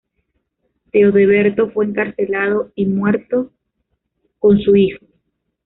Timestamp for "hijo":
4.75-5.05